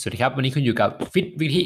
[0.00, 1.62] สวัสดีครับ วันนี้คุณอยู่กับฟิตวิธี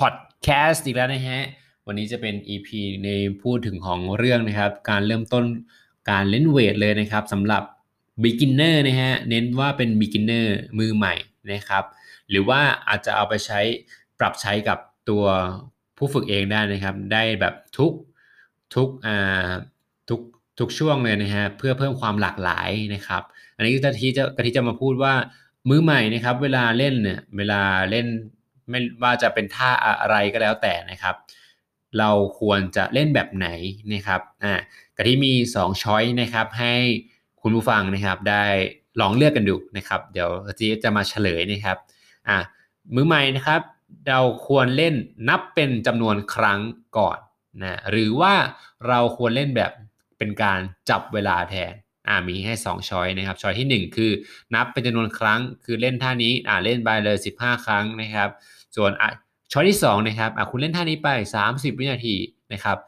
[0.00, 1.40] พอดแคสต์อีกแล้วนะฮะ
[1.86, 2.68] วันนี้จะเป็น EP
[3.04, 3.08] ใน
[3.42, 5.44] พูดถึงของเรื่องนะครับ การเริ่มต้น
[6.10, 7.62] การเล่นเวทเลยนะครับสำหรับ
[8.22, 10.46] beginner นะฮะ เน้นว่าเป็น beginner
[10.78, 11.14] มือใหม่
[11.52, 11.84] นะครับ
[12.30, 13.60] หรือว่าอาจจะเอาไปใช้
[14.18, 14.78] ปรับใช้กับ
[15.08, 15.24] ตัว
[15.96, 17.92] ผู้ฝึกเองได้นะครับ ได้แบบทุก
[18.74, 19.50] ทุกอ่า
[20.08, 20.20] ทุก
[20.58, 23.22] ทุกช่วงเลยนะฮะ เพื่อเพิ่มความหลากหลายนะครับ
[23.56, 25.14] อันนี้กะทิจะกะทิจะมาพูดว่า
[25.68, 28.06] มือใหม่นะครับ เวลาเล่นเนี่ยเวลาเล่น
[28.70, 29.70] ไม่ว่าจะเป็นท่า
[30.02, 31.14] อะไรก็แล้วแต่นะครับ
[31.98, 33.48] เราควรจะเล่นแบบไหน
[33.92, 34.54] นะครับอ่า
[34.96, 36.74] กะทิมี2ช้อยนะครับให้
[37.42, 38.44] คุณผู้ฟังนะครับได้
[39.00, 41.78] ลองเลือกกันดูนะครับ เดี๋ยวกะทิจะมาเฉลยนะครับ
[42.28, 42.36] อ่า
[42.94, 43.60] มือใหม่นะครับ
[44.08, 44.94] เราควรเล่น
[45.28, 46.60] นับเป็นจำนวนครั้ง
[46.98, 47.18] ก่อน
[47.62, 48.34] นะหรือว่า
[48.88, 49.72] เราควรเล่นแบบ
[50.18, 50.60] เป็นการ
[50.90, 51.72] จับเวลาแทน
[52.08, 54.10] อ่ามีให้ 2 ช้อยนะครับ ช้อยที่ 1 คือ
[54.54, 58.28] นับเป็นจำนวนครั้ง คือเล่นท่านี้อ่าเล่นไปเลย 15 ครั้งนะครับ
[58.76, 59.10] ส่วนอะ
[59.52, 61.08] ช้อยที่2นะครับอะคุณเล่นท่านี้ไป
[61.44, 62.16] 30 วินาที
[62.52, 62.78] นะครับ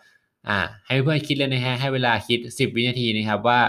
[0.48, 3.60] อ่าให้เพื่อนคิดเลยนะฮะให้เวลาคิด 10 วินาทีนะครับว่า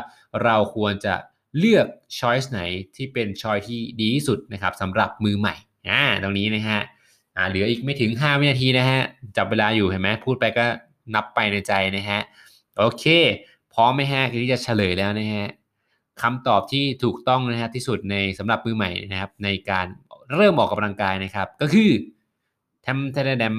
[0.44, 1.14] เราควรจะ
[1.58, 1.88] เลือก
[2.20, 2.62] ช้อยส์ไหน
[2.96, 5.56] ที่เป็นช้อยที่ดีที่สุดนะครับสำหรับมือใหม่
[5.90, 6.80] อ่าตรงนี้นะฮะ
[7.36, 9.02] อ่าเหลืออีกไม่ถึง 5 วินาทีนะฮะ
[9.38, 10.66] จับเวลาอยู่เห็นไหมพูดไปก็
[11.16, 12.20] นับไปในใจนะฮะ
[12.78, 13.06] โอเค
[13.80, 15.48] พร้อมไหมฮะที่จะเฉลยแล้วนะฮะ
[16.22, 19.86] คำตอบที่ถูกต้องนะฮะที่สุดในสำหรับมือใหม่นะครับ ในการ
[20.36, 21.90] เริ่มออกกำลังกายนะครับ ก็คือ
[22.82, 23.58] แทมเทเดม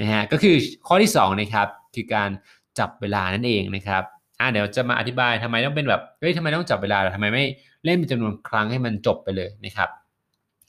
[0.00, 2.30] นะฮะก็คือข้อที่2นะครับคือการ
[2.78, 4.02] จับเวลานั่นเองนะครับ
[4.40, 7.44] อ่าเดี๋ยวจะมาอธิบายทำไมต้องเป็นแบบเฮ้ยทำไมต้องจับเวลาทำไมไม่
[7.84, 9.88] เล่นเป็นจำนวนครั้งให้มันจบไปเลยนะครับ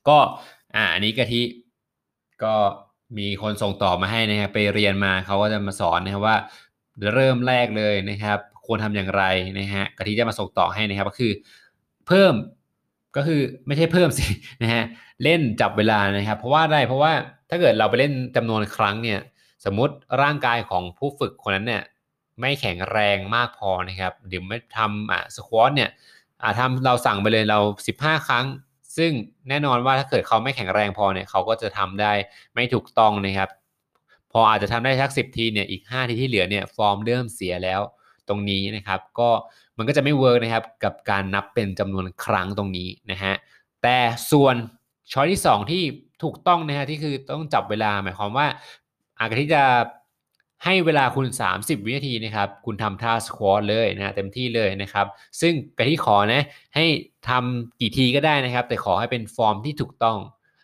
[0.07, 0.17] ก็
[0.75, 1.41] อ่าอันนี้กะทิ
[2.43, 2.53] ก็
[3.17, 6.37] มีคนส่งต่อมาให้นะครับไปเรียนมาเขาก็จะมาสอนนะครับว่า
[7.13, 9.23] เริ่มแรกเลยนะครับ ควรทำอย่างไร
[9.59, 11.31] นะฮะกะทิจะมาส่งต่อให้นะครับ ก็คือ
[12.07, 12.33] เพิ่ม
[13.15, 14.25] ก็คือไม่ใช่เพิ่มสิ
[14.61, 14.83] นะฮะ
[15.23, 17.13] เล่นจับเวลานะครับ เพราะว่าได้เพราะว่า
[17.49, 19.19] ถ้าเกิดเราไปเล่นจำนวนครั้งเนี่ย
[19.65, 21.83] สมมติร่างกายของผู้ฝึกคนนั้นเนี่ย
[22.39, 25.89] ไม่แข็งแรงมากพอนะครับเดี๋ยวไม่ทำอะ squat เนี่ย
[26.41, 27.59] อ่าทำเราสั่งไปเลยเรา
[27.95, 28.45] 15 ครั้ง
[28.97, 29.11] ซึ่ง
[29.49, 32.13] แน่นอนว่าถ้าเกิดเขาไม่แข็งแรงพอเนี่ยเขาก็จะทำได้
[32.55, 33.49] ไม่ถูกต้องนะครับ
[34.37, 37.81] พออาจจะทำได้สักสิบทีเนี่ยอีก 5 ทีที่เหลือเนี่ยฟอร์มเริ่มเสียแล้ว
[38.27, 39.29] ตรงนี้นะครับ ก็
[39.77, 43.33] มันก็จะไม่ work นะครับกับการนับเป็นจำนวนครั้งตรงนี้นะฮะ
[43.83, 43.97] แต่
[44.31, 44.55] ส่วน
[45.11, 45.83] choice ที่ 2 ที่
[46.23, 48.47] ถูกต้องนะฮะที่คือต้องจับเวลาหมายความว่า
[49.19, 49.63] อาจจะที่จะ
[50.65, 55.05] ให้เวลาคุณ 30 วินาทีนะครับ คุณทำท่าสควอตเลยนะเต็มที่เลยนะครับ
[55.41, 56.43] ซึ่งกระที่ขอนะ
[56.75, 56.85] ให้
[57.29, 60.17] ทำกี่ทีก็ได้นะครับ แต่ขอให้เป็นฟอร์มที่ถูกต้อง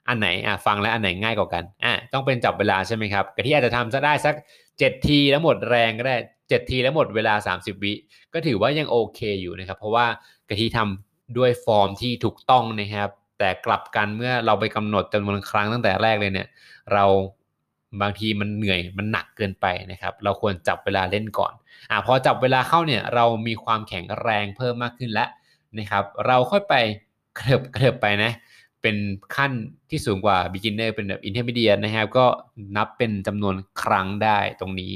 [0.08, 4.36] อันไหนอะฟังแล้วอันไหนง่ายกว่ากันอะต้องเป็นจับเวลาใช่ไหมครับกะที่อาจจะทำจะได้สัก
[4.70, 7.94] 7 ทีแล้วหมดแรงก็ได้ 7 ทีแล้วหมดเวลา 30 วิ
[8.34, 10.06] ก็ถือว่ายังโอเคอยู่นะครับ เพราะว่า
[10.50, 16.48] กะทิทำด้วยฟอร์มที่ถูกต้องนะครับ แต่กลับกันเมื่อเราไปกำหนดจำนวนครั้งตั้งแต่แรกเลยเนี่ย
[16.94, 17.06] เรา
[18.02, 21.54] บางทีมันเหนื่อยมันหนักเกินไปนะครับ เราควรจับเวลาเล่นก่อน
[21.92, 25.30] อ่าพอจับเวลาเข้าเนี่ยเรามีความแข็งแรงเพิ่มมากขึ้นแล้ว
[25.78, 26.76] นะครับ เราค่อยไป
[27.38, 28.32] กระเถิบกระเถิบไปนะ
[28.82, 28.98] เป็น
[29.36, 29.52] ขั้น
[29.90, 32.26] ที่สูงกว่า beginner เป็นแบบ intermediate นะครับ ก็
[32.78, 34.94] นับเป็นจำนวนครั้งได้ตรงนี้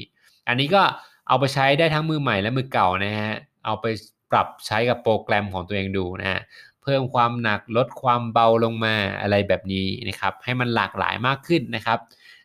[0.48, 0.84] อันนี้ก็
[1.28, 3.34] เอาไปใช้ได้ทั้งมือใหม่และมือเก่านะฮะ
[3.66, 3.86] เอาไป
[4.32, 6.42] ปรับใช้กับโปรแกรมของตัวเองดูนะฮะ
[6.84, 12.00] เพิ่มความหนักลดความเบาลงมาอะไรแบบนี้นะครับ ให้มันหลากหลายมากขึ้นนะครับ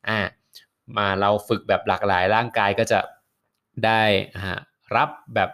[0.08, 0.18] อ่า
[0.96, 3.00] มาเราฝึกแบบหลากหลายร่างกายก็จะ
[3.84, 4.02] ได้
[4.96, 5.50] รับแบบ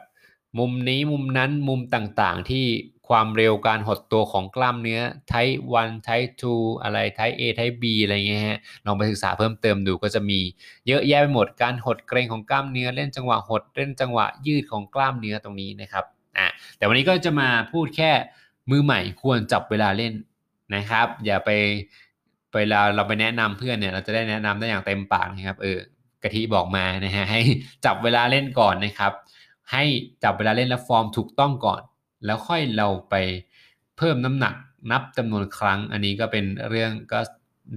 [0.58, 2.66] มุมนี้มุมนั้นมุมต่างๆที่
[3.08, 5.00] ความเร็วการหดตัวของกล้ามเนื้อ
[5.32, 10.40] type 1 type 2 อะไร type A type B อะไรเงี้ยฮะลองไปศึกษาเพิ่มเติมดูก็จะมี
[10.88, 16.04] เยอะแยะไปหมดการหดเกรงของกล้ามเนื้อเล่นจังหวะหดเล่นจังหวะยืดของกล้ามเนื้อตรงนี้นะครับ
[16.38, 16.46] อะ
[16.76, 18.10] แต่วันนี้ก็จะมาพูดแค่
[18.70, 20.12] มือใหม่ควรจับเวลาเล่น
[20.74, 21.50] นะครับ อย่าไป
[22.56, 25.78] เวลาเราไปแนะนำเพื่อนเนี่ยเราจะได้แนะนำได้อย่างเต็มปากนะครับเออ
[26.22, 27.40] กะทิบอกมานะฮะให้
[27.84, 29.12] จับเวลาเล่นก่อนนะครับ
[29.72, 29.84] ให้
[30.24, 31.80] จับเวลาเล่นและฟอร์มถูกต้องก่อน
[32.26, 33.14] แล้วค่อยเราไป
[33.96, 34.54] เพิ่มน้ำหนัก
[34.90, 37.20] นับจำนวนครั้ง อันนี้ก็เป็นเรื่องก็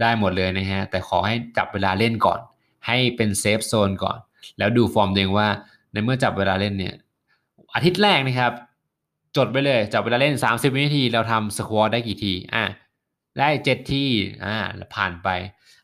[0.01, 2.39] ได้หมดเลยนะฮะ แต่ขอให้จับเวลาเล่นก่อน
[2.87, 4.17] ให้เป็นเซฟโซนก่อน
[4.57, 5.47] แล้วดูฟอร์มเองว่า
[5.91, 6.95] ในเมื่อจับเวลาเล่นเนี่ย
[7.75, 8.53] อาทิตย์แรกนะครับ
[9.37, 12.63] จดไปเลย จับเวลาเล่น 30วินาที เราทำสควอตได้กี่ที อะ
[13.39, 14.07] ได้เจ็ดที่
[14.45, 14.55] อ่า
[14.95, 15.29] ผ่านไป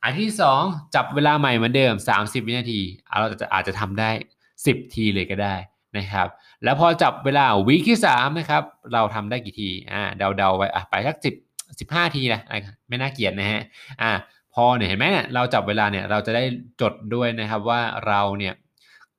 [0.03, 0.61] อันที่สอง
[0.95, 2.81] จับเวลาใหม่เหมือนเดิม 30 วินาที
[3.19, 4.09] เราจะอาจจะทำได้
[4.53, 5.55] 10 ทีเลยก็ได้
[5.97, 6.27] นะครับ
[6.63, 8.63] แล้วพอจับเวลาวีคที่3นะครับ
[8.93, 10.01] เราทำได้กี่ทีอ่า
[10.37, 11.35] เดาๆไปอะไปสักสิบ
[11.79, 12.41] สิบห้าทีนะ
[12.87, 13.61] ไม่น่าเกียดนะฮะ
[14.01, 14.11] อ่า
[14.53, 16.43] พอเนี่ยเห็นไหมเนี่ยเราจับเวลาเนี่ยเราจะได้
[16.81, 18.53] จดด้วยนะครับว่าเราเนี่ย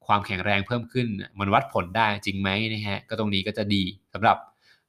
[0.06, 1.06] ความแข็งแรงเพิ่มขึ้น
[1.38, 3.82] มันวัดผลได้จริงไหมนะฮะก็ตรงนี้ก็จะดี
[4.12, 4.37] สำหรับ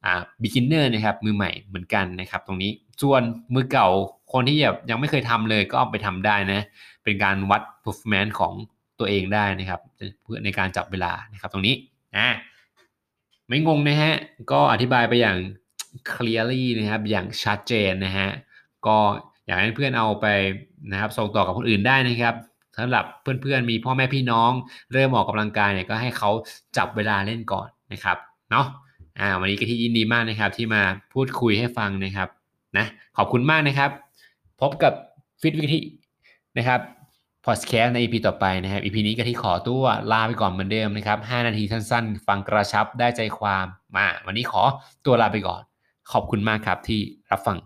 [0.04, 2.70] อ่า beginner นะครับมือใหม่เหมือนกันนะครับ ตรงนี้
[3.02, 3.22] ส่วน
[3.54, 3.88] มือเก่า
[4.32, 6.60] คนที่แบบยังไม่เคยทำเลยก็เอาไปทำได้นะ
[7.04, 8.54] เป็นการวัด performance ของ
[9.00, 9.80] ตัวเองได้นะครับ
[10.22, 11.74] เพื่อในการจับเวลานะครับตรงนี้
[12.16, 12.28] อ่า
[13.48, 14.14] ไม่งงนะฮะ
[14.52, 15.38] ก็อธิบายไปอย่าง
[16.12, 18.28] clearly นะครับอย่างชัดเจนนะฮะ
[18.86, 18.96] ก็
[19.46, 20.26] อยากให้เพื่อนเอาไป
[20.92, 22.34] นะครับส่งต่อกับคนอื่นได้นะครับ
[22.78, 24.50] สำหรับเพื่อนๆมีพ่อแม่พี่น้อง
[24.92, 26.30] เริ่มออกกำลังกายเนี่ยก็ให้เขา
[26.76, 28.16] จับเวลาเล่นก่อนนะครับ
[28.50, 28.66] เนาะ
[29.20, 32.28] อ่าวันนี้ก็ที่ยินดีมากนะครับที่มาพูดคุยให้ฟังนะครับ
[32.78, 32.86] นะ
[33.16, 33.90] ขอบคุณมากนะครับ
[34.60, 34.92] พบกับ
[35.40, 35.80] ฟิตวิธี
[36.58, 36.80] นะครับ
[37.48, 43.66] พอดแคสต์ใน EP ต่อไปนะครับ EP นี้ก็ที่ขอตัวลาไปก่อนเหมือนเดิมนะครับ 5 นาทีสั้นๆ ฟังกระชับได้ใจความ
[43.96, 44.62] มา วันนี้ขอ
[45.06, 45.62] ตัวลาไปก่อน
[46.12, 47.00] ขอบคุณมากครับที่
[47.30, 47.56] รับฟัง